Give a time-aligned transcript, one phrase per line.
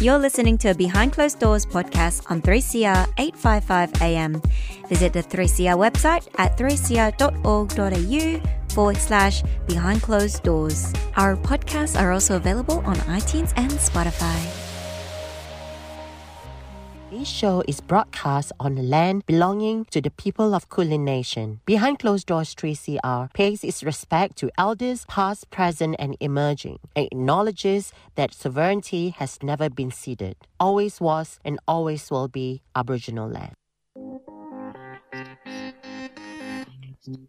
[0.00, 4.40] You're listening to a Behind Closed Doors podcast on 3CR 855 AM.
[4.88, 8.40] Visit the 3CR website at 3cr.org.au
[8.70, 10.94] forward slash behind closed doors.
[11.16, 14.69] Our podcasts are also available on iTunes and Spotify.
[17.20, 21.60] This show is broadcast on land belonging to the people of Kulin Nation.
[21.66, 27.92] Behind Closed Doors 3CR pays its respect to elders past, present, and emerging, and acknowledges
[28.14, 33.52] that sovereignty has never been ceded, always was, and always will be Aboriginal land.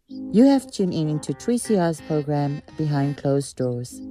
[0.08, 4.02] You have tuned in to 3CR's program Behind Closed Doors.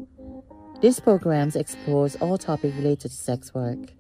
[0.83, 3.95] This program explores all topics related to sex work.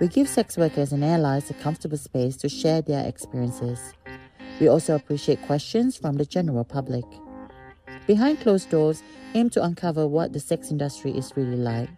[0.00, 3.80] We give sex workers and allies a comfortable space to share their experiences.
[4.60, 7.04] We also appreciate questions from the general public.
[8.06, 9.02] Behind Closed Doors
[9.34, 11.88] aim to uncover what the sex industry is really like.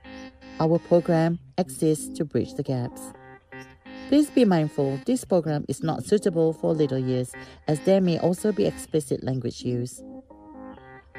[0.61, 3.13] Our program exists to bridge the gaps.
[4.09, 7.33] Please be mindful this program is not suitable for little ears
[7.69, 10.03] as there may also be explicit language use.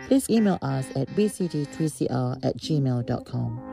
[0.08, 3.71] Please email us at bcd3cr at gmail.com.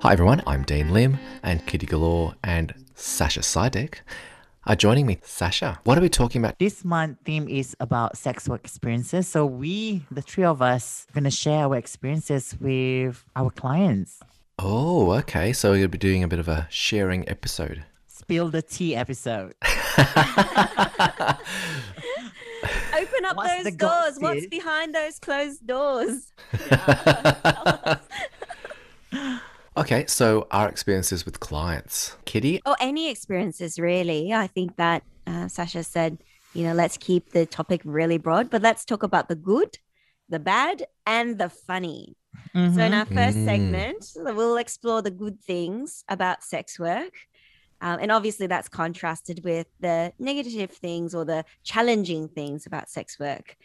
[0.00, 3.96] Hi everyone, I'm Dean Lim, and Kitty Galore and Sasha Sidek
[4.64, 5.18] are joining me.
[5.22, 6.58] Sasha, what are we talking about?
[6.58, 9.28] This month theme is about sex work experiences.
[9.28, 14.20] So we, the three of us, are gonna share our experiences with our clients.
[14.58, 15.52] Oh, okay.
[15.52, 17.84] So we're gonna be doing a bit of a sharing episode.
[18.06, 19.52] Spill the tea episode.
[19.98, 20.08] Open
[23.26, 24.16] up What's those doors.
[24.18, 26.32] What's behind those closed doors?
[29.76, 32.16] Okay, so our experiences with clients.
[32.24, 36.18] Kitty, or any experiences really i think that uh, sasha said
[36.52, 39.78] you know let's keep the topic really broad but let's talk about the good
[40.28, 42.16] the bad and the funny
[42.74, 42.98] so in Mhm.
[42.98, 43.44] our first Mm.
[43.44, 47.14] segment we'll explore the good things about sex work
[47.80, 53.18] um, and obviously that's contrasted with the negative things or the challenging things about sex
[53.18, 53.56] work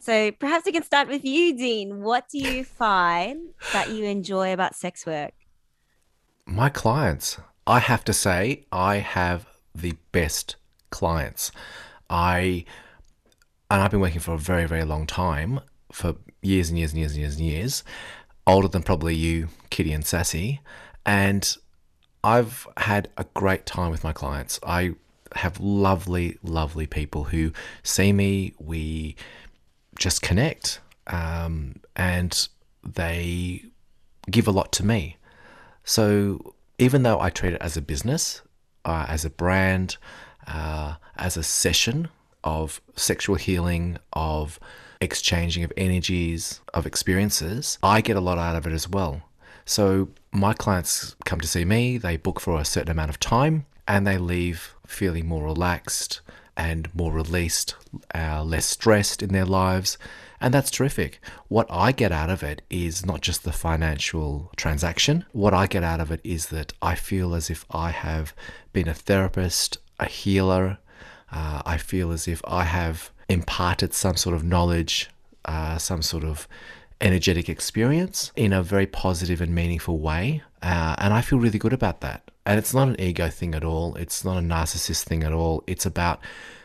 [0.00, 4.52] so perhaps we can start with you dean what do you find that you enjoy
[4.52, 5.32] about sex work
[6.50, 7.38] my clients.
[7.66, 10.56] I have to say, I have the best
[10.90, 11.52] clients.
[12.08, 12.64] I
[13.70, 15.60] and I've been working for a very, very long time,
[15.92, 17.84] for years and years and years and years and years,
[18.46, 20.60] older than probably you, Kitty and Sassy,
[21.06, 21.56] and
[22.24, 24.58] I've had a great time with my clients.
[24.64, 24.94] I
[25.36, 27.52] have lovely, lovely people who
[27.84, 28.54] see me.
[28.58, 29.14] We
[30.00, 32.48] just connect, um, and
[32.82, 33.62] they
[34.28, 35.18] give a lot to me.
[35.84, 38.42] So even though I treat it as a business,
[38.84, 39.98] uh, as a brand,
[40.46, 42.08] uh, as a session
[42.42, 44.58] of sexual healing, of
[45.00, 49.22] exchanging of energies, of experiences, I get a lot out of it as well.
[49.66, 53.66] So my clients come to see me, they book for a certain amount of time,
[53.86, 56.22] and they leave feeling more relaxed
[56.56, 57.74] and more released,
[58.14, 59.98] uh, less stressed in their lives.
[60.40, 61.20] And that's terrific.
[61.48, 65.26] What I get out of it is not just the financial transaction.
[65.32, 68.34] What I get out of it is that I feel as if I have
[68.72, 70.78] been a therapist, a healer.
[71.30, 75.10] Uh, I feel as if I have imparted some sort of knowledge,
[75.44, 76.48] uh, some sort of
[77.00, 80.42] energetic experience in a very positive and meaningful way.
[80.62, 82.29] Uh, and I feel really good about that.
[82.46, 83.94] And it's not an ego thing at all.
[83.96, 85.62] It's not a narcissist thing at all.
[85.66, 86.20] It's about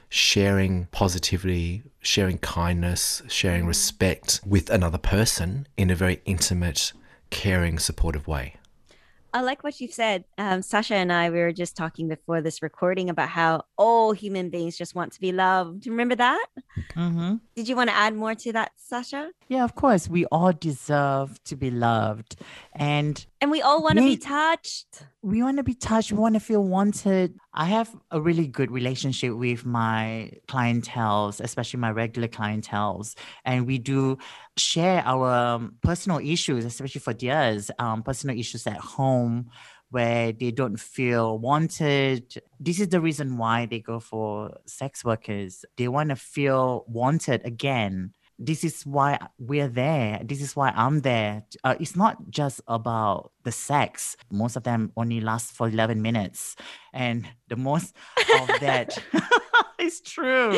[0.10, 6.94] sharing positivity, sharing kindness, sharing respect with another person in a very intimate,
[7.30, 8.56] caring, supportive way.
[9.34, 10.24] I like what you've said.
[10.38, 14.50] Um, Sasha and I, we were just talking before this recording about how all human
[14.50, 15.88] beings just want to be loved.
[15.88, 16.46] Remember that?
[16.94, 17.42] Mhm.
[17.54, 19.32] Did you want to add more to that, Sasha?
[19.50, 20.08] Yeah, of course.
[20.08, 22.38] We all deserve to be loved.
[22.72, 25.04] And And we all want to be touched.
[25.22, 26.12] we want to be touched.
[26.12, 27.38] We want to feel wanted.
[27.54, 33.78] I have a really good relationship with my clientels, especially my regular clientels, and we
[33.78, 34.18] do
[34.58, 39.50] share our um, personal issues, especially for theirs, um, personal issues at home
[39.92, 42.42] where they don't feel wanted.
[42.60, 45.64] This is the reason why they go for sex workers.
[45.78, 50.20] They want to feel wanted again this is why we're there.
[50.24, 51.44] This is why I'm there.
[51.64, 54.18] Uh, it's not just about the sex.
[54.32, 56.56] Most of them only last for 11 minutes.
[56.94, 57.96] And the most
[58.40, 58.98] of that
[59.80, 60.52] is true.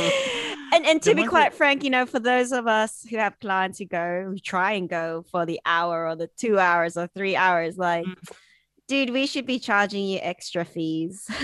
[0.73, 3.17] And and to The be quite that- frank, you know, for those of us who
[3.17, 6.97] have clients who go, who try and go for the hour or the two hours
[6.97, 8.15] or three hours, like, Mm.
[8.87, 11.29] dude, we should be charging you extra fees.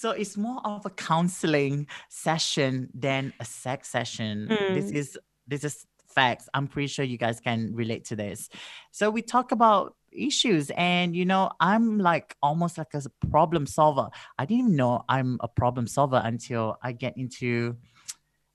[0.00, 4.48] so it's more of a counseling session than a sex session.
[4.72, 4.94] This Mm.
[4.96, 6.48] is this is facts.
[6.54, 8.48] I'm pretty sure you guys can relate to this.
[8.92, 14.08] So we talk about issues and you know i'm like almost like a problem solver
[14.40, 17.76] i didn't even know i'm a problem solver until i get into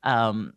[0.03, 0.51] um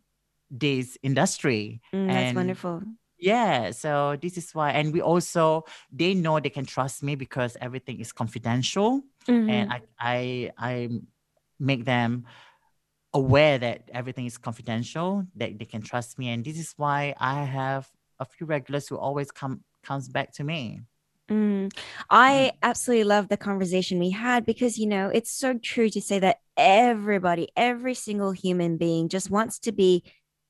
[0.51, 2.83] this industry Mm, that's wonderful.
[3.19, 7.57] Yeah so this is why and we also they know they can trust me because
[7.61, 9.49] everything is confidential Mhm.
[9.49, 10.89] and I, I I
[11.59, 12.25] make them
[13.13, 17.43] aware that everything is confidential, that they can trust me, and this is why I
[17.43, 17.89] have
[18.19, 20.81] a few regulars who always come comes back to me.
[21.29, 21.71] Mm.
[22.09, 26.19] I absolutely love the conversation we had because, you know, it's so true to say
[26.19, 30.03] that everybody, every single human being just wants to be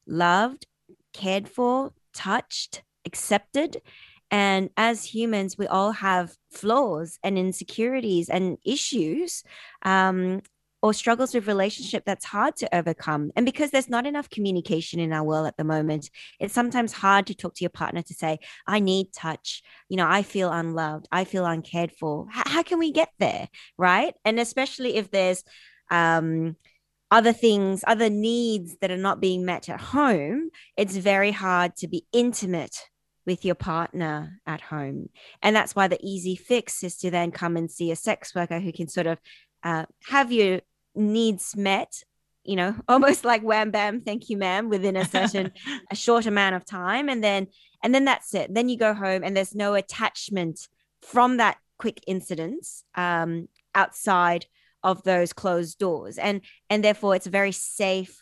[0.07, 0.68] loved,
[1.13, 3.81] cared for, touched, accepted.
[4.31, 9.44] And as humans, we all have flaws and insecurities and issues.
[9.83, 10.41] Um,
[10.81, 13.31] or struggles with relationship that's hard to overcome.
[13.35, 16.09] And because there's not enough communication in our world at the moment,
[16.39, 20.07] it's sometimes hard to talk to your partner to say, I need touch you know,
[20.07, 22.27] I feel unloved, I feel uncared for.
[22.29, 23.50] H- how can we get there?
[23.77, 24.13] Right.
[24.23, 25.44] And especially if there's
[25.89, 26.56] um,
[27.11, 31.88] other things, other needs that are not being met at home, it's very hard to
[31.88, 32.89] be intimate
[33.25, 35.09] with your partner at home.
[35.41, 38.59] And that's why the easy fix is to then come and see a sex worker
[38.59, 39.19] who can sort of
[39.63, 40.61] uh, have your
[40.95, 42.03] needs met.
[42.44, 45.51] You know, almost like wham bam, thank you, ma'am, within a certain
[45.91, 47.47] a short amount of time, and then
[47.83, 50.67] and then that's it then you go home and there's no attachment
[51.01, 54.45] from that quick incidents um, outside
[54.84, 56.18] of those closed doors.
[56.18, 58.22] And and therefore it's a very safe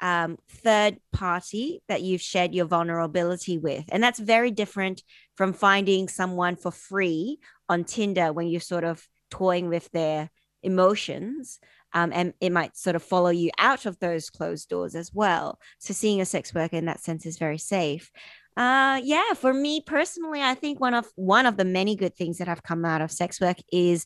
[0.00, 3.84] um, third party that you've shared your vulnerability with.
[3.88, 5.02] And that's very different
[5.36, 7.38] from finding someone for free
[7.68, 10.30] on tinder when you're sort of toying with their
[10.62, 11.58] emotions
[11.96, 15.58] um, and it might sort of follow you out of those closed doors as well.
[15.78, 18.10] So seeing a sex worker in that sense is very safe.
[18.54, 22.38] Uh, yeah, for me personally, I think one of one of the many good things
[22.38, 24.04] that have come out of sex work is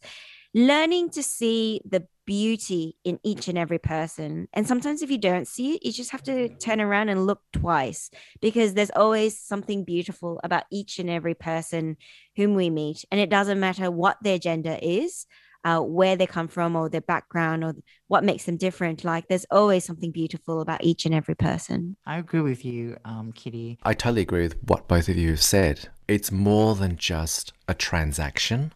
[0.55, 4.47] learning to see the beauty in each and every person.
[4.53, 7.41] And sometimes if you don't see it, you just have to turn around and look
[7.53, 8.09] twice
[8.41, 11.97] because there's always something beautiful about each and every person
[12.37, 13.05] whom we meet.
[13.11, 15.27] And it doesn't matter what their gender is.
[15.63, 17.75] Uh, where they come from or their background or
[18.09, 22.17] what makes them different like there's always something beautiful about each and every person I
[22.17, 23.79] agree with you, um, Kitty.
[23.83, 25.91] I totally agree with what both of you have said.
[26.09, 28.73] It's more than just a transaction.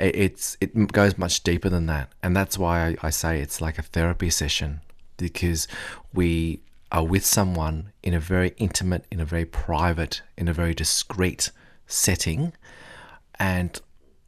[0.00, 3.78] It's it goes much deeper than that, and that's why I, I say it's like
[3.78, 4.80] a therapy session
[5.18, 5.68] because
[6.14, 6.60] we
[6.90, 11.50] are with someone in a very intimate, in a very private, in a very discreet
[11.86, 12.54] setting,
[13.38, 13.80] and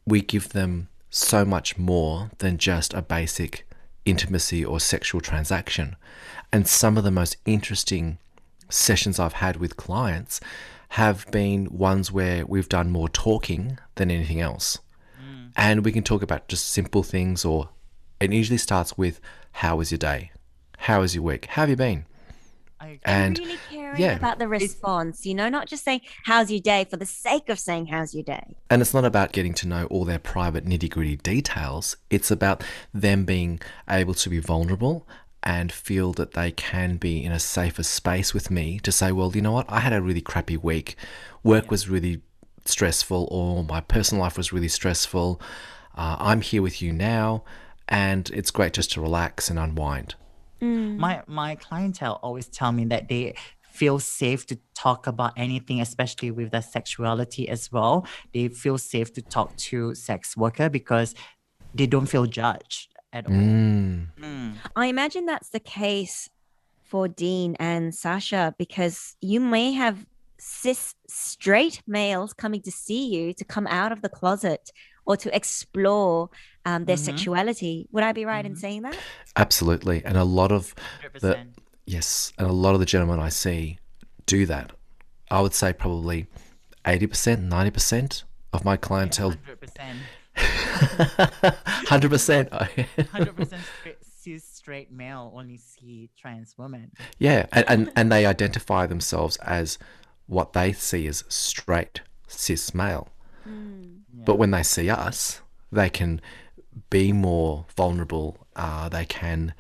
[0.07, 3.67] we give them so much more than just a basic
[4.05, 5.97] intimacy or sexual transaction.
[6.53, 8.19] And some of the most interesting
[8.69, 10.41] sessions I've had with clients
[10.91, 14.79] have been ones where we've done more talking than anything else.
[15.57, 17.69] And we can talk about just simple things, or
[18.21, 19.21] it usually starts with,
[19.53, 20.33] How was your day?
[20.79, 21.47] How was your week?
[21.47, 22.07] How have you been?
[22.81, 24.17] I, And really caring yeah.
[24.17, 27.59] about the response, you know, not just saying, How's your day for the sake of
[27.59, 28.57] saying, How's your day?
[28.71, 31.97] And it's not about getting to know all their private nitty gritty details.
[32.11, 35.07] It's about them being able to be vulnerable
[35.43, 39.33] and feel that they can be in a safer space with me to say, well,
[39.35, 40.97] you know what, I had a really crappy week.
[41.43, 42.23] Work was really
[42.69, 45.41] stressful, or my personal life was really stressful.
[45.97, 47.45] Uh, I'm here with you now,
[47.89, 50.15] and it's great just to relax and unwind.
[50.61, 56.31] my my clientele always tell me that they feel safe to talk about anything especially
[56.31, 61.15] with their sexuality as well they feel safe to talk to sex worker because
[61.75, 64.07] they don't feel judged at all Mm.
[64.21, 64.55] Mm.
[64.77, 66.29] I imagine that's the case
[66.83, 70.07] for Dean and Sasha because you may have
[70.45, 74.73] cis straight males coming to see you to come out of the closet
[75.07, 76.31] or to explore
[76.65, 77.01] um, their Mhm.
[77.11, 77.89] sexuality.
[77.93, 78.59] Would I be right in Mhm.
[78.59, 78.97] saying that?
[79.37, 80.05] Absolutely.
[80.05, 81.59] And a lot of 100%.
[81.87, 83.79] Yes, and a lot of the gentlemen I see
[84.27, 84.71] do that.
[85.31, 86.27] I would say probably
[86.85, 89.99] 80%, 90% of my clientele, 100%.
[91.87, 92.51] 100%.
[92.51, 96.93] 100% straight, cis straight male only see trans women.
[97.19, 99.79] yeah, and, and, and they identify themselves as
[100.27, 103.09] what they see as straight cis male.
[104.25, 106.21] But when they see us, they can
[106.91, 108.47] be more vulnerable.
[108.55, 109.55] Uh, they can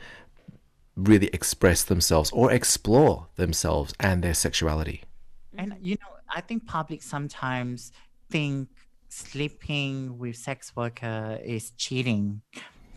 [0.96, 5.02] really express themselves or explore themselves and their sexuality.
[5.56, 7.92] And you know, I think public sometimes
[8.30, 8.68] think
[9.08, 12.42] sleeping with sex worker is cheating.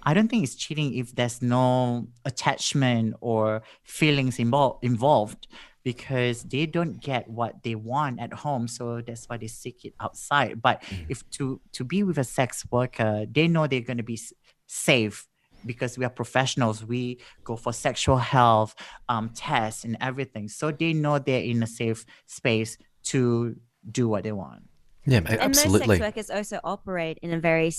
[0.04, 5.48] I don't think it's cheating if there's no attachment or feelings involved involved.
[5.86, 9.94] Because they don't get what they want at home so that's why they seek it
[10.02, 11.06] outside but Mm.
[11.14, 14.20] if to to be with a sex worker they know they're going to be
[14.68, 15.28] safe
[15.66, 18.76] because we are professionals we go for sexual health
[19.10, 23.56] um, tests and everything so they know they're in a safe space to
[23.90, 24.64] do what they want
[25.06, 25.88] Yeah, And absolutely.
[25.88, 27.72] most sex workers also operate in a very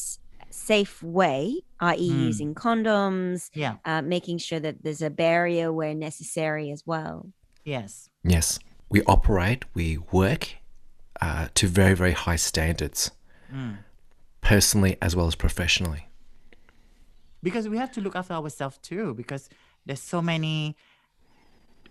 [0.50, 2.26] safe way, i.e., Mm.
[2.30, 7.32] using condoms, yeah uh, making sure that there's a barrier where necessary as well.
[7.66, 8.08] Yes.
[8.24, 8.58] Yes,
[8.88, 10.56] we operate, we work
[11.20, 13.10] uh, to very, very high standards,
[13.54, 13.76] Mm.
[14.40, 16.08] personally as well as professionally.
[17.42, 19.48] because we have to look after ourselves too because
[19.84, 20.74] there's so many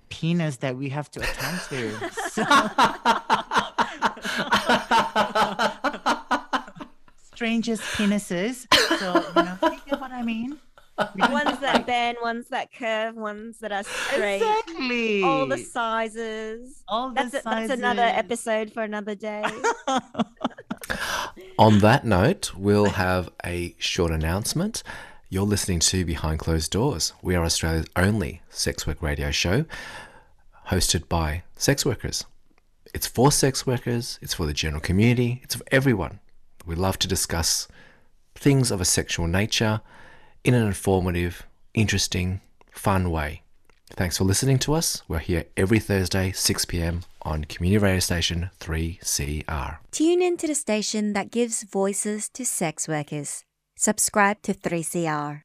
[0.10, 1.92] penis that we have to attend to.
[7.34, 8.66] Strangest penises.
[9.00, 10.58] So you know you get what i mean
[11.18, 16.84] Ones that bend, ones that curve, ones that are straight, exactly all the sizes.
[16.88, 19.44] all the That's, a, that's another episode for another day.
[21.60, 24.84] On that note, we'll have a short announcement.
[25.30, 27.12] You're listening to Behind Closed Doors.
[27.22, 29.66] We are Australia's only sex work radio show
[30.70, 32.24] hosted by sex workers.
[32.94, 36.22] It's for sex workers, it's for the general community, it's for everyone.
[36.66, 37.68] We love to discuss
[38.34, 39.82] things of a sexual nature
[40.46, 42.40] in an informative, interesting,
[42.72, 43.42] fun way.
[43.90, 45.02] Thanks for listening to us.
[45.08, 47.02] We're here every Thursday, 6 p.m.
[47.24, 49.78] on community radio station 3CR.
[49.92, 53.44] Tune in to the station that gives voices to sex workers.
[53.76, 55.42] Subscribe to 3CR.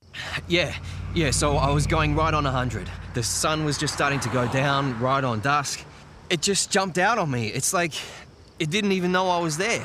[0.49, 0.77] Yeah,
[1.15, 2.89] yeah, so I was going right on 100.
[3.15, 5.83] The sun was just starting to go down, right on dusk.
[6.29, 7.49] It just jumped out on me.
[7.49, 7.95] It's like
[8.59, 9.85] it didn't even know I was there.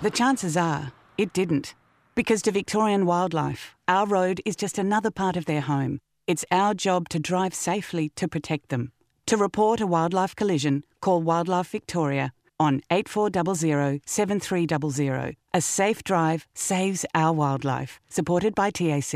[0.00, 1.74] The chances are it didn't.
[2.14, 5.98] Because to Victorian wildlife, our road is just another part of their home.
[6.26, 8.92] It's our job to drive safely to protect them.
[9.26, 15.36] To report a wildlife collision, call Wildlife Victoria on 8400 7300.
[15.54, 17.98] A safe drive saves our wildlife.
[18.08, 19.14] Supported by TAC.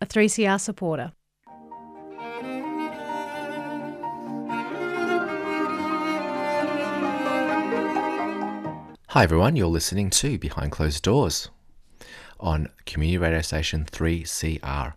[0.00, 1.12] a 3CR supporter.
[9.08, 11.50] Hi everyone, you're listening to Behind Closed Doors
[12.40, 14.94] on community radio station 3CR.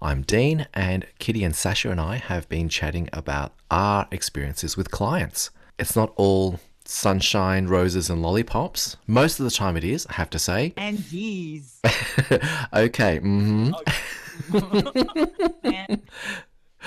[0.00, 4.90] I'm Dean, and Kitty and Sasha and I have been chatting about our experiences with
[4.90, 5.50] clients.
[5.78, 8.96] It's not all sunshine, roses, and lollipops.
[9.06, 10.72] Most of the time it is, I have to say.
[10.76, 11.80] and geez
[12.72, 13.70] okay, hmm
[15.64, 16.02] man.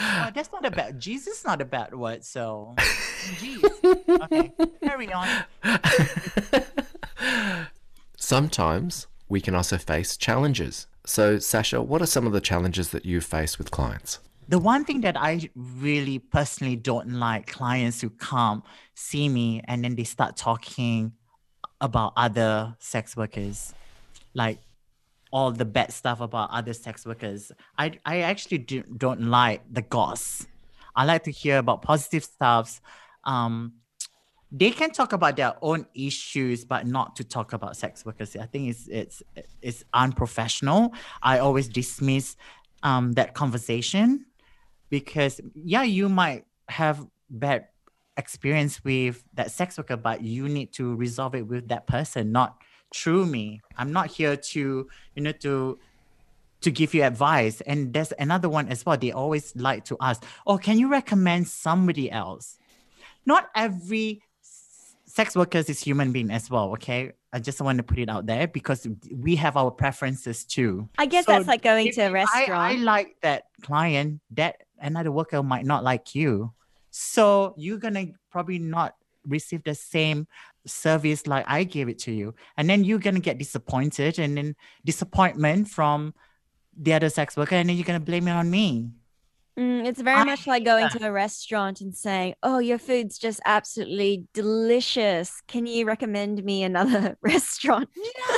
[0.04, 2.24] Oh, that's not about jesus not about what.
[2.24, 2.76] so
[3.38, 3.62] geez
[4.10, 5.28] okay carry on
[8.16, 10.88] sometimes we can also face challenges.
[11.06, 14.20] So, Sasha, what are some of the challenges that you face with clients?
[14.50, 18.62] The one thing that I really personally don't like clients who come
[18.94, 21.14] see me and then they start talking
[21.80, 23.74] about other sex workers,
[24.34, 24.60] like
[25.32, 27.54] all the bad stuff about other sex workers.
[27.78, 30.46] I I actually do, don't like the goss.
[30.94, 32.82] I like to hear about positive stuffs.
[33.24, 33.81] Um,
[34.52, 38.36] they can talk about their own issues, but not to talk about sex workers.
[38.36, 39.24] I think it's it's
[39.62, 40.94] it's unprofessional.
[41.24, 42.36] I always dismiss
[42.84, 44.26] um, that conversation
[44.90, 47.68] because yeah, you might have bad
[48.18, 52.58] experience with that sex worker, but you need to resolve it with that person, not
[52.94, 53.62] through me.
[53.78, 55.80] I'm not here to you know to
[56.60, 57.62] to give you advice.
[57.62, 58.98] And there's another one as well.
[58.98, 62.58] They always like to ask, "Oh, can you recommend somebody else?"
[63.26, 64.24] Not every
[65.12, 66.72] sex workers is human being as well.
[66.74, 70.88] Okay, I just want to put it out there because we have our preferences too.
[70.98, 72.52] I guess So that's like going to a restaurant.
[72.52, 76.54] I, like that client, that another worker might not like you.
[76.92, 78.96] So you're gonna probably not
[79.28, 80.28] receive the same
[80.66, 82.34] service like I gave it to you.
[82.58, 86.14] And then you're gonna get disappointed and then disappointment from
[86.78, 88.92] the other sex worker, and then you're gonna blame it on me.
[89.60, 90.98] Mm, it's very I much like going that.
[91.00, 95.42] to a restaurant and saying, "Oh, your food's just absolutely delicious.
[95.48, 97.90] Can you recommend me another restaurant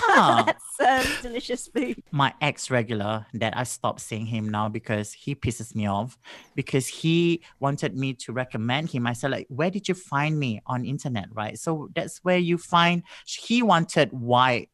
[0.10, 0.44] Yeah.
[0.48, 5.36] that serves delicious food?" my ex regular that I stopped seeing him now because he
[5.36, 6.18] pisses me off
[6.56, 9.06] because he wanted me to recommend him.
[9.06, 11.60] I said like, where did you find me on internet, right?
[11.60, 13.04] So that's where you find.
[13.28, 14.70] He wanted white,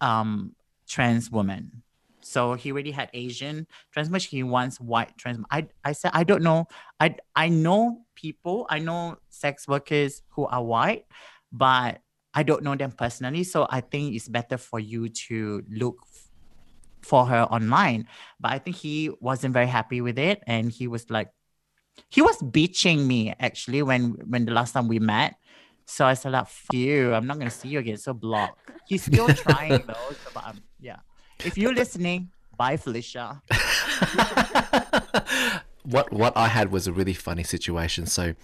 [0.00, 0.54] um,
[0.88, 1.82] trans woman.
[2.24, 5.44] So he already had Asian trans, but he wants white trans.
[5.50, 6.66] I I said I don't know.
[6.98, 8.66] I I know people.
[8.70, 11.06] I know sex workers who are white,
[11.52, 12.00] but
[12.34, 13.44] I don't know them personally.
[13.44, 15.98] So I think it's better for you to look
[17.02, 18.08] for her online.
[18.40, 20.42] But I think he wasn't very happy with it.
[20.46, 21.28] And he was like,
[22.10, 25.36] he was bitching me actually when when the last time we met.
[25.86, 27.98] So I said, like, Fuck you, I'm not gonna see you again.
[27.98, 28.58] So block.
[28.88, 30.10] He's still trying though.
[30.10, 30.98] So, but um, yeah.
[31.40, 33.42] If you're listening, bye Felicia.
[35.84, 38.06] what what I had was a really funny situation.
[38.06, 38.34] So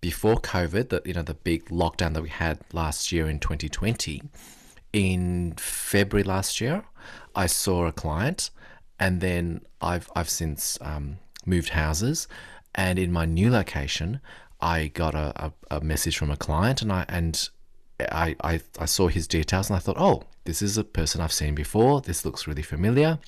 [0.00, 4.22] before COVID, that you know the big lockdown that we had last year in 2020,
[4.92, 6.84] in February last year,
[7.34, 8.50] I saw a client,
[9.00, 12.28] and then I've I've since um, moved houses,
[12.74, 14.20] and in my new location,
[14.60, 17.48] I got a, a, a message from a client, and I and
[18.00, 21.32] I, I I saw his details, and I thought, oh, this is a person I've
[21.32, 22.00] seen before.
[22.00, 23.18] This looks really familiar.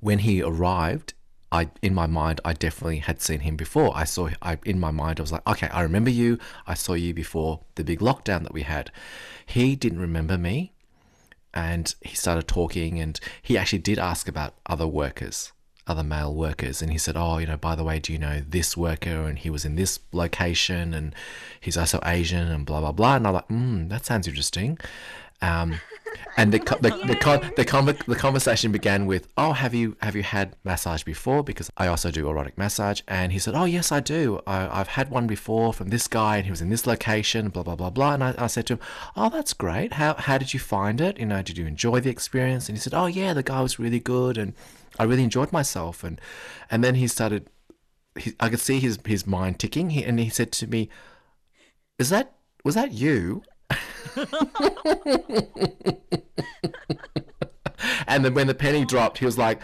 [0.00, 1.14] When he arrived,
[1.52, 3.96] I in my mind I definitely had seen him before.
[3.96, 6.38] I saw I in my mind I was like, okay, I remember you.
[6.66, 8.90] I saw you before the big lockdown that we had.
[9.44, 10.72] He didn't remember me
[11.54, 15.52] and he started talking and he actually did ask about other workers,
[15.86, 18.42] other male workers and he said, "Oh, you know, by the way, do you know
[18.46, 21.14] this worker and he was in this location and
[21.60, 24.78] he's also Asian and blah blah blah." And I'm like, "Hmm, that sounds interesting."
[25.42, 25.80] Um,
[26.36, 30.16] and the the the, the, the, conver- the conversation began with, "Oh, have you have
[30.16, 33.92] you had massage before?" Because I also do erotic massage, and he said, "Oh, yes,
[33.92, 34.40] I do.
[34.46, 37.62] I, have had one before from this guy, and he was in this location, blah
[37.62, 38.80] blah blah blah." And I, I said to him,
[39.16, 39.94] "Oh, that's great.
[39.94, 41.18] How how did you find it?
[41.18, 43.78] You know, did you enjoy the experience?" And he said, "Oh, yeah, the guy was
[43.78, 44.54] really good, and
[44.98, 46.20] I really enjoyed myself." And
[46.70, 47.48] and then he started.
[48.18, 50.88] He, I could see his his mind ticking, he, and he said to me,
[51.98, 52.34] "Is that
[52.64, 53.42] was that you?"
[58.06, 59.60] and then when the penny dropped, he was like,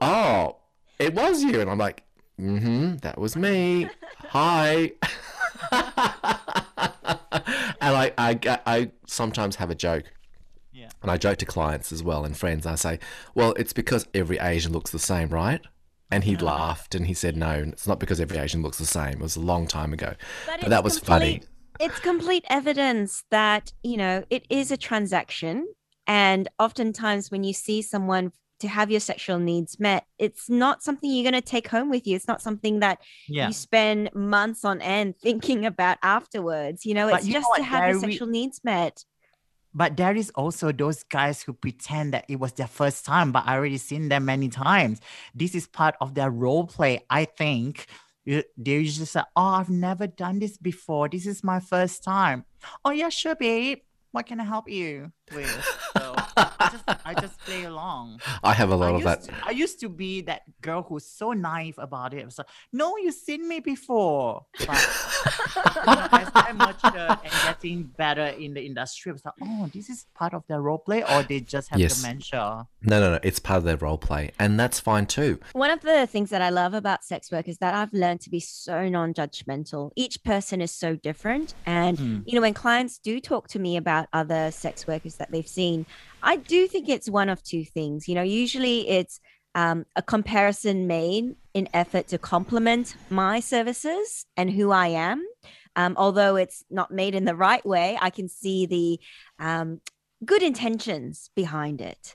[0.00, 0.56] "Oh,
[0.98, 2.04] it was you," and I'm like,
[2.40, 3.88] "Mm-hmm, that was me.
[4.28, 4.92] Hi."
[5.72, 5.82] and
[7.80, 10.04] I, I, I sometimes have a joke.
[11.02, 11.04] Yeah.
[11.04, 12.66] And I joke to clients as well and friends.
[12.66, 12.98] I say,
[13.34, 15.60] "Well, it's because every Asian looks the same, right?"
[16.10, 19.14] And he laughed and he said, "No, it's not because every Asian looks the same.
[19.14, 20.14] It was a long time ago."
[20.46, 21.42] But, But that was funny.
[21.80, 25.66] It's complete evidence that, you know, it is a transaction.
[26.06, 31.10] And oftentimes when you see someone to have your sexual needs met, it's not something
[31.10, 32.14] you're going to take home with you.
[32.14, 33.48] It's not something that Yeah.
[33.48, 36.84] you spend months on end thinking about afterwards.
[36.86, 39.04] You know, But it's you know just to have your Gary, we- sexual needs met.
[39.74, 43.44] But there is also those guys who pretend that it was their first time, but
[43.46, 45.00] I already seen them many times.
[45.34, 47.86] This is part of their role play, I think.
[48.24, 51.08] They usually say, "Oh, I've never done this before.
[51.08, 52.44] This is my first time."
[52.84, 53.80] Oh yeah, sure, babe.
[54.12, 55.50] What can I help you with?
[55.96, 58.20] So I just, I just play along.
[58.42, 59.22] I have a lot I of that.
[59.24, 62.22] to, I used to be that girl who's so naive about it.
[62.22, 64.46] I was like, no, you've seen me before.
[64.58, 64.68] But
[65.86, 69.68] you know, as I mature and getting better in the industry, I was like, oh,
[69.72, 72.00] this is part of their role play, or they just have Yes.
[72.00, 72.66] dementia.
[72.82, 73.18] No, no, no.
[73.22, 75.38] It's part of their role play, and that's fine too.
[75.52, 78.30] One of the things that I love about sex work is that I've learned to
[78.30, 79.90] be so non judgmental.
[79.96, 81.54] Each person is so different.
[81.66, 82.22] And, Mm.
[82.26, 85.86] you know, when clients do talk to me about other sex workers that they've seen,
[86.22, 88.08] I do think it's one of two things.
[88.08, 89.20] You know, usually it's
[89.54, 95.24] um, a comparison made in effort to complement my services and who I am.
[95.74, 99.00] Um, although it's not made in the right way, I can see the
[99.44, 99.80] um,
[100.24, 102.14] good intentions behind it.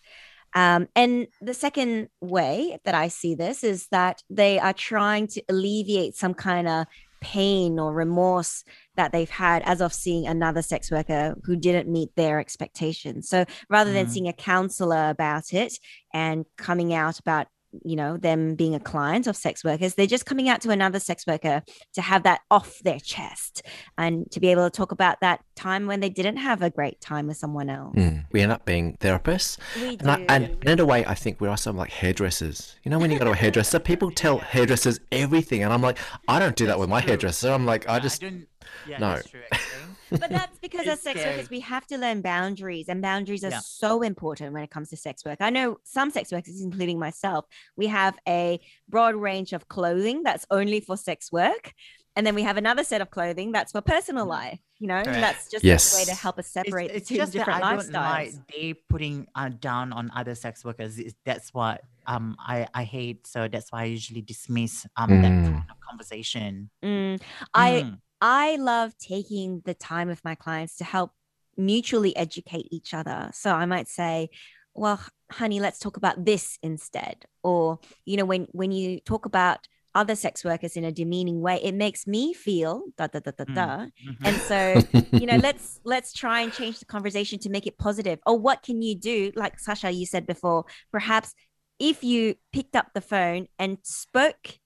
[0.53, 5.43] Um, and the second way that I see this is that they are trying to
[5.49, 6.87] alleviate some kind of
[7.33, 8.63] pain or remorse
[8.95, 13.27] that they've had as of seeing another sex worker who didn't meet their expectations.
[13.29, 14.09] So rather than Mhm.
[14.09, 15.73] seeing a counselor about it
[16.13, 17.47] and coming out about
[17.83, 20.99] you know them being a client of sex workers they're just coming out to another
[20.99, 21.61] sex worker
[21.93, 23.61] to have that off their chest
[23.97, 26.99] and to be able to talk about that time when they didn't have a great
[27.01, 28.25] time with someone else Mm.
[28.31, 29.57] We end up being therapists.
[29.75, 32.75] we And, I, and in a way, I think we're also like hairdressers.
[32.83, 35.63] You know, when you go to a hairdresser, people tell hairdressers everything.
[35.63, 37.09] And I'm like, I don't do that with my true.
[37.09, 37.51] hairdresser.
[37.51, 38.47] I'm like, I just, don't.
[38.87, 39.21] Yeah, no.
[40.09, 40.17] That's true.
[40.17, 40.19] Actually.
[40.19, 41.35] but that's because as sex scary.
[41.35, 43.59] workers we have to learn boundaries and boundaries are Yeah.
[43.59, 47.45] so important when it comes to sex work i know some sex workers including myself
[47.75, 51.73] we have a broad range of clothing that's only for sex work
[52.15, 55.05] and then we have another set of clothing that's for personal life you know and
[55.05, 55.21] Correct.
[55.21, 55.91] that's just Yes.
[55.93, 57.93] a way to help us separate it's the two just that different I lifestyles don't
[57.93, 60.99] like they putting uh, down on other sex workers.
[61.25, 63.27] That's what um I, I hate.
[63.27, 65.43] So that's why I usually dismiss um that Mm.
[65.43, 66.69] kind of conversation.
[66.83, 67.21] Mm,
[67.53, 67.99] i Mm.
[68.21, 71.11] I love taking the time with my clients to help
[71.55, 73.29] mutually educate each other.
[73.33, 74.29] So I might say,
[74.73, 74.99] well,
[75.31, 77.25] honey, let's talk about this instead.
[77.43, 81.59] Or, you know, when when you talk about other sex workers in a demeaning way,
[81.63, 83.55] it makes me feel da da da da Mm.
[83.55, 83.77] da.
[83.77, 84.17] Mhm.
[84.23, 88.19] And so, you know, let's let's try and change the conversation to make it positive.
[88.27, 89.31] Or what can you do?
[89.35, 91.33] Like Sasha, you said before, perhaps
[91.79, 94.59] if you picked up the phone and spoke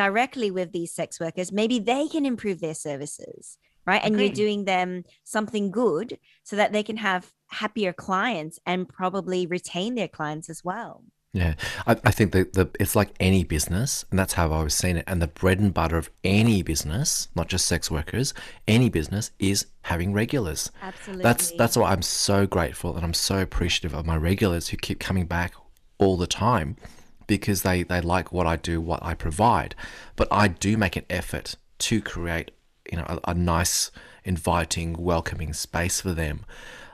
[0.00, 4.00] directly with these sex workers, maybe they can improve their services, right?
[4.02, 9.46] And you're doing them something good so that they can have happier clients and probably
[9.46, 11.04] retain their clients as well.
[11.34, 11.54] Yeah,
[11.86, 14.96] I, I think that the it's like any business, and that's how I've always seen
[14.96, 15.04] it.
[15.06, 18.32] And the bread and butter of any business, not just sex workers,
[18.66, 20.72] any business is having regulars.
[20.82, 21.22] Absolutely.
[21.22, 24.98] That's that's why I'm so grateful and I'm so appreciative of my regulars who keep
[24.98, 25.52] coming back
[25.98, 26.76] all the time
[27.38, 29.74] because they they like what I do, what I provide.
[30.16, 31.54] But I do make an effort
[31.88, 32.50] to create,
[32.90, 33.90] you know, a, a nice,
[34.24, 36.44] inviting, welcoming space for them.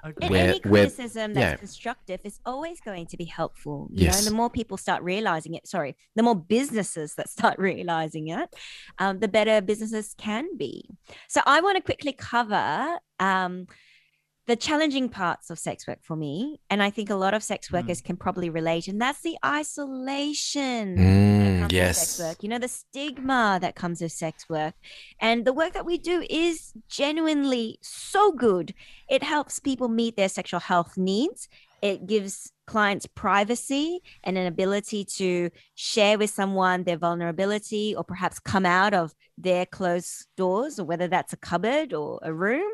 [0.04, 1.56] And where- any where- criticism that's yeah.
[1.56, 3.88] constructive is always going to be helpful.
[3.90, 4.24] You Yes.
[4.24, 8.48] know, the more people start realizing it, sorry, the more businesses that start realizing it,
[8.98, 10.88] um, the better businesses can be.
[11.28, 13.66] So I want to quickly cover um,
[14.46, 16.60] the challenging parts of sex work for me.
[16.70, 20.94] And I think a lot of sex workers can probably relate, and that's the isolation.
[20.96, 21.98] that Mm, yes.
[21.98, 24.74] sex work, you know, the stigma that comes with sex work.
[25.20, 28.74] And the work that we do is genuinely so good.
[29.08, 31.48] It helps people meet their sexual health needs.
[31.82, 38.38] It gives clients privacy and an ability to share with someone their vulnerability or perhaps
[38.38, 42.70] come out of their closed doors, or whether that's a cupboard or a room.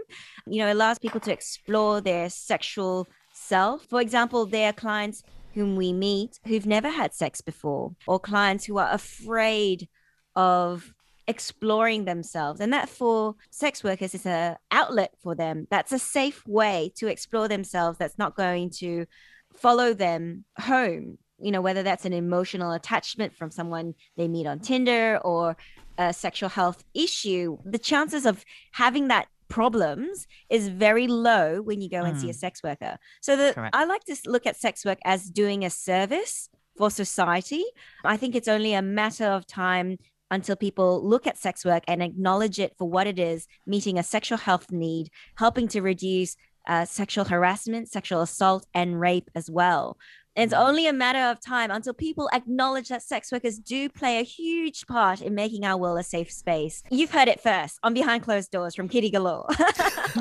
[0.46, 3.86] You know, allows people to explore their sexual self.
[3.88, 5.22] For example, there are clients
[5.54, 9.88] whom we meet who've never had sex before, or clients who are afraid
[10.34, 10.94] of
[11.28, 16.44] exploring themselves and that for sex workers is a outlet for them that's a safe
[16.48, 19.06] way to explore themselves that's not going to
[19.56, 24.60] follow them home you know whether that's an emotional attachment from someone they meet on
[24.60, 25.56] tinder or
[25.98, 31.90] a sexual health issue the chances of having that problems is very low when you
[31.90, 32.36] go and see a Mm.
[32.36, 32.96] sex worker.
[33.20, 37.62] So the, i like to look at sex work as doing a service for society.
[38.02, 39.98] I think it's only a matter of time
[40.30, 44.02] until people look at sex work and acknowledge it for what it is meeting a
[44.02, 46.34] sexual health need helping to reduce
[46.66, 49.96] uh, sexual harassment sexual assault and rape as well
[50.34, 54.22] it's only a matter of time until people acknowledge that sex workers do play a
[54.22, 56.82] huge part in making our world a safe space.
[56.90, 59.46] You've heard it first on Behind Closed Doors from Kitty Galore.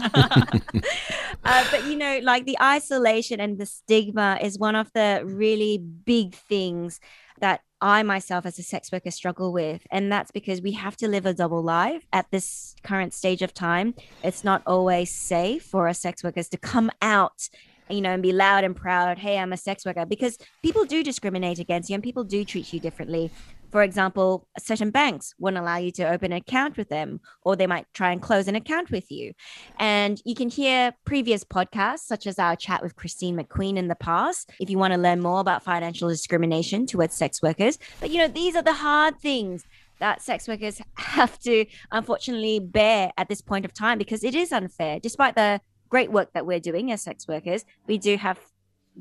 [0.04, 5.78] uh, but you know, like the isolation and the stigma is one of the really
[5.78, 7.00] big things
[7.40, 9.86] that I myself as a sex worker struggle with.
[9.89, 13.54] And that's because we have to live a double life at this current stage of
[13.54, 13.96] time.
[14.24, 17.50] It's not always safe for us sex workers to come out
[17.89, 19.17] you know, and be loud and proud.
[19.17, 22.72] Hey, I'm a sex worker because people do discriminate against you and people do treat
[22.72, 23.30] you differently.
[23.72, 27.68] For example, certain banks won't allow you to open an account with them, or they
[27.68, 29.34] might try and close an account with you.
[29.80, 33.96] And you can hear previous podcasts, such as our chat with Christine McQueen in the
[33.96, 37.80] past, if you want to learn more about financial discrimination towards sex workers.
[38.00, 39.66] But, you know, these are the hard things
[40.00, 44.52] that sex workers have to unfortunately bear at this point of time because it is
[44.52, 45.00] unfair.
[45.00, 48.40] Despite the great work that we're doing as sex workers, we do have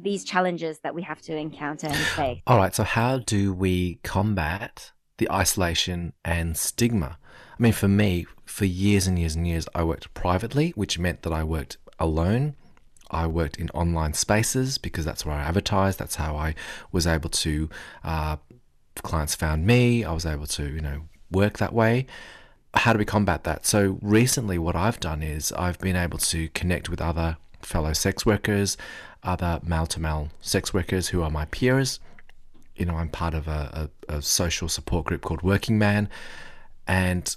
[0.03, 2.41] these challenges that we have to encounter and face.
[2.47, 7.19] All right, so how do we combat the isolation and stigma?
[7.59, 11.23] I mean, for me, for years and years and years, I worked privately, which meant
[11.23, 12.57] that I worked alone.
[13.11, 15.99] I worked in online spaces because that's where I advertised.
[15.99, 16.55] That's how I
[16.93, 17.69] was able to,
[18.05, 18.37] uh,
[19.03, 20.05] clients found me.
[20.05, 22.07] I was able to, you know, work that way.
[22.75, 23.67] How do we combat that?
[23.67, 28.25] So recently, what I've done is I've been able to connect with other fellow sex
[28.27, 28.77] workers,
[29.23, 32.01] other male to male sex workers who are my peers
[32.77, 36.09] you know, I'm part of a, a, a social support group called Working Man,
[36.89, 37.37] and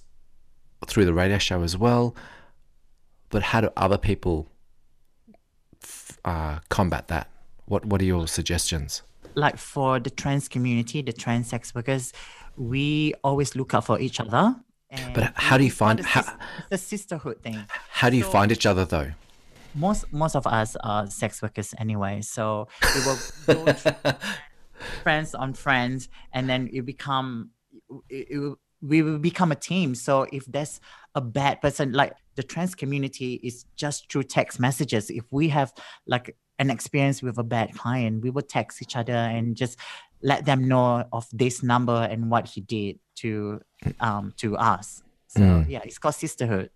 [0.88, 2.15] through the radio show as well.
[3.29, 4.47] But how do other people
[5.83, 7.29] f- uh, combat that?
[7.65, 9.01] What What are your suggestions?
[9.36, 12.13] like for the trans community, the trans sex workers,
[12.55, 14.55] we always look out for each other.
[15.13, 17.65] But how do you find- how- it's a sisterhood thing.
[17.89, 19.12] How do you So- find each other though?
[19.73, 23.73] Most most of us are sex workers anyway, so we will go
[25.03, 27.51] friends on friends, and then it become
[28.09, 29.95] it, it we will become a team.
[29.95, 30.79] So if there's
[31.15, 35.09] a bad person, like the trans community is just through text messages.
[35.09, 35.73] If we have
[36.05, 39.79] like an experience with a bad client, we will text each other and just
[40.21, 43.62] let them know of this number and what he did to
[43.99, 45.01] um to us.
[45.27, 45.69] So Mm.
[45.69, 46.69] yeah, it's called sisterhood.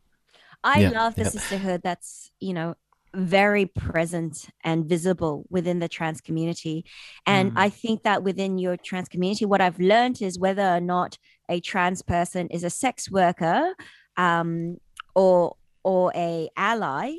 [0.63, 1.33] I Yeah, love the yep.
[1.33, 2.75] sisterhood that's, you know,
[3.15, 6.85] very present and visible within the trans community.
[7.25, 7.57] And Mm.
[7.57, 11.17] I think that within your trans community, what I've learned is whether or not
[11.49, 13.73] a trans person is a sex worker
[14.17, 14.77] um,
[15.15, 17.15] or or a ally,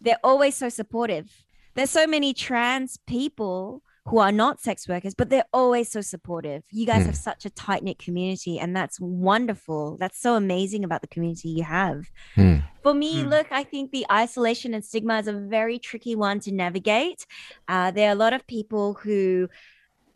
[0.00, 1.44] they're always so supportive.
[1.74, 6.62] There's so many trans people who are not sex workers, but they're always so supportive.
[6.70, 7.06] You guys Mm.
[7.06, 9.96] have such a tight knit community, and that's wonderful.
[9.98, 12.10] That's so amazing about the community you have.
[12.34, 12.56] Hmm.
[12.82, 13.28] For me, Hmm.
[13.28, 17.24] look, I think the isolation and stigma is a very tricky one to navigate.
[17.68, 19.48] Uh, there are a lot of people who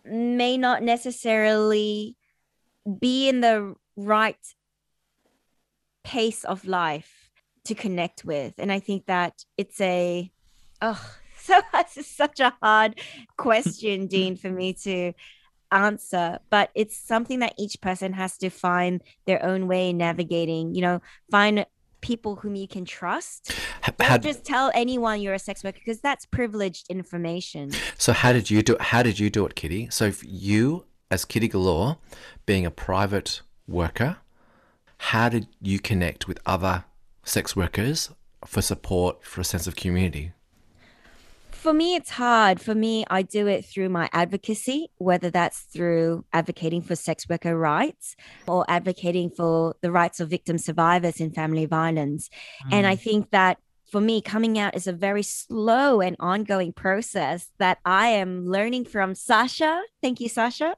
[0.05, 2.17] may not necessarily
[3.01, 4.55] be in the right
[6.03, 7.31] pace of life
[7.65, 8.55] to connect with.
[8.59, 10.31] And I think that it's a,
[10.83, 12.99] oh, so this is such a hard
[13.37, 15.13] question, Dean, for me to
[15.71, 20.75] answer, but it's something that each person has to find their own way in navigating,
[20.75, 21.67] you know, find
[22.01, 23.53] people whom you can trust.
[23.99, 27.73] Don't just tell anyone you're a sex worker because that's privileged information.
[27.99, 28.75] so how did you do?
[28.75, 28.81] it?
[28.81, 29.89] How did you do it, Kitty?
[29.91, 31.99] So if you, as Kitty Galore,
[32.47, 34.19] being a private worker,
[34.97, 36.85] how did you connect with other
[37.25, 38.11] sex workers
[38.47, 40.33] for support, for a sense of community?
[41.65, 42.61] For me, it's hard.
[42.61, 47.57] For me, I do it through my advocacy, whether that's through advocating for sex worker
[47.57, 52.29] rights or advocating for the rights of victim survivors in family violence.
[52.71, 53.01] And I mm.
[53.01, 53.57] think that
[53.91, 58.85] for me, coming out is a very slow and ongoing process that I am learning
[58.85, 59.81] from Sasha.
[60.03, 60.77] Thank you, Sasha.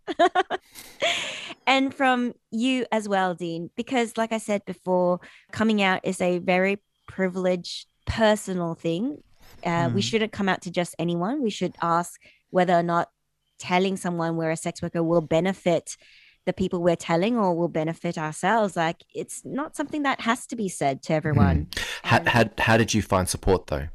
[1.66, 5.18] and from you as well, Dean, because like I said before,
[5.50, 9.18] coming out is a very privileged personal thing.
[9.66, 10.04] Uh, We Mm.
[10.04, 11.42] shouldn't come out to just anyone.
[11.42, 13.10] We should ask whether or not
[13.58, 15.96] telling someone we're a sex worker will benefit
[16.44, 18.76] the people we're telling or will benefit ourselves.
[18.76, 21.68] Like it's not something that has to be said to everyone.
[22.04, 23.88] How, And- how, how did you find support though?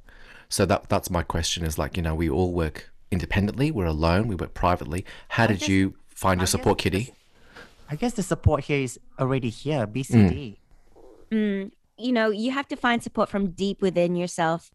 [0.50, 4.28] So that that's my question is like, you know, we all work independently, we're alone,
[4.28, 5.06] we work privately.
[5.30, 7.14] How did guess- you find your I support, the Kitty?
[7.90, 10.58] I guess the support here is already here, BCD.
[11.32, 14.72] Mm, you know, you have to find support from deep within yourself.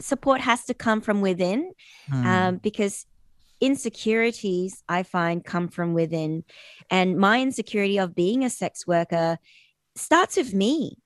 [0.00, 1.72] Support has to come from within
[2.08, 2.26] Hmm.
[2.26, 3.06] um, because
[3.60, 6.44] insecurities I find come from within.
[6.90, 9.38] And my insecurity of being a sex worker
[9.94, 10.98] starts with me.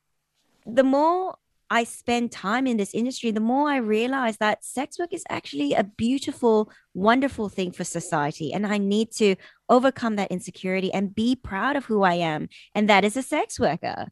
[0.65, 1.37] The more
[1.69, 5.75] I spend time in this industry, the more I realize that sex work is actually
[5.75, 8.53] a beautiful, wonderful thing for society.
[8.53, 9.35] And I need to
[9.69, 12.49] overcome that insecurity and be proud of who I am.
[12.75, 14.07] And that is a sex worker.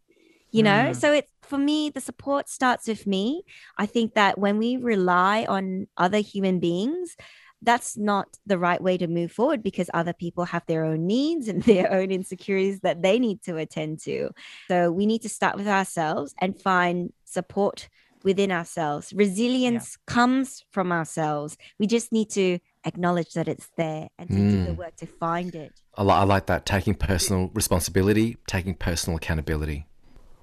[0.54, 0.96] You know, Mm.
[1.02, 3.42] so it's for me, the support starts with me.
[3.76, 7.16] I think that when we rely on other human beings,
[7.60, 11.48] that's not the right way to move forward because other people have their own needs
[11.48, 14.30] and their own insecurities that they need to attend to.
[14.68, 17.88] So we need to start with ourselves and find support
[18.22, 19.12] within ourselves.
[19.12, 21.56] Resilience comes from ourselves.
[21.80, 24.76] We just need to acknowledge that it's there and to do the Mm.
[24.76, 25.72] work to find it.
[25.96, 29.86] I, li- I like that taking personal responsibility, taking personal accountability.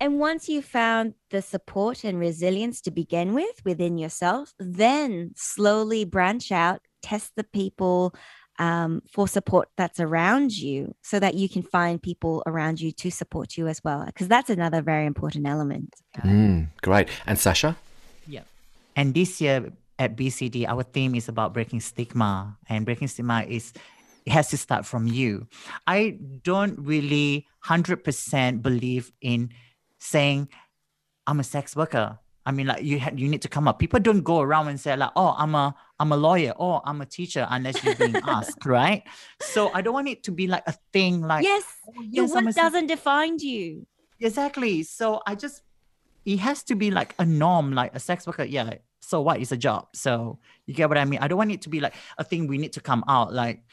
[0.02, 6.06] And once you've found the support and resilience to begin with within yourself, then slowly
[6.06, 8.16] branch out, test the people
[8.58, 13.12] um, for support that's around you so that you can find people around you to
[13.12, 14.04] support you as well.
[14.04, 15.94] Because that's another very important element.
[16.18, 17.10] Mm, great.
[17.28, 17.78] And Sasha?
[18.26, 18.42] Yeah.
[18.96, 23.72] And this year at BCD, our theme is about breaking stigma, and breaking stigma is
[24.26, 25.48] it has to start from you.
[25.86, 29.52] I don't really hundred percent believe in
[30.02, 30.50] saying
[31.28, 32.20] I'm a sex worker.
[32.44, 33.78] I mean, like you had, you need to come up.
[33.78, 37.00] People don't go around and say like, "Oh, I'm a I'm a lawyer," or "I'm
[37.00, 39.04] a teacher," unless you're being asked, right?
[39.42, 42.36] So I don't want it to be like a thing like, yes, "Oh, your yes,
[42.36, 43.86] I'm work doesn't define you.
[44.20, 44.84] Exactly.
[44.84, 45.62] So I just
[46.26, 48.44] it has to be like a norm, like a sex worker.
[48.44, 48.76] Yeah.
[49.02, 49.88] So what is a job?
[49.94, 51.20] So you get what I mean?
[51.22, 53.64] I don't want it to be like a thing we need to come out, like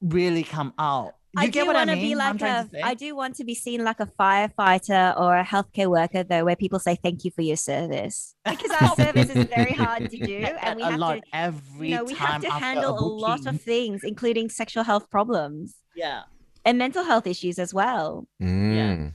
[0.00, 1.14] really come out.
[1.36, 2.04] You I get do what I want to mean?
[2.06, 2.64] be what I'm like trying a.
[2.64, 2.80] to say?
[2.80, 6.56] I do want to be seen like a firefighter or a healthcare worker, though, where
[6.56, 10.36] people say thank you for your service because our service is very hard to do,
[10.62, 11.22] and we a have lot to.
[11.34, 15.74] every You know, we have to handle a lot of things, including sexual health problems
[15.94, 16.22] yeah.
[16.64, 18.26] and mental health issues as well.
[18.42, 19.12] Mm.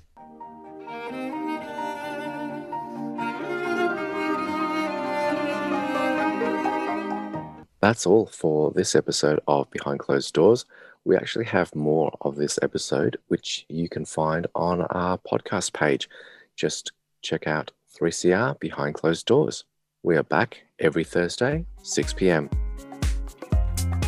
[7.81, 10.65] That's all for this episode of Behind Closed Doors.
[11.03, 16.07] We actually have more of this episode, which you can find on our podcast page.
[16.55, 16.91] Just
[17.23, 19.63] check out 3CR Behind Closed Doors.
[20.03, 22.49] We are back every Thursday, 6 p.m.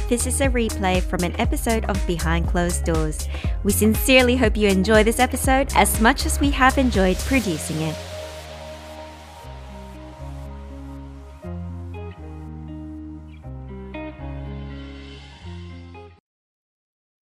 [0.08, 3.27] This is a replay from an episode of Behind Closed Doors.
[3.63, 7.95] We sincerely hope you enjoy this episode as much as we have enjoyed producing it.